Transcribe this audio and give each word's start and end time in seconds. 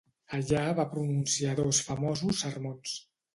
Allà 0.35 0.61
va 0.79 0.85
pronunciar 0.93 1.51
dos 1.61 1.83
famosos 1.91 2.41
sermons. 2.47 2.97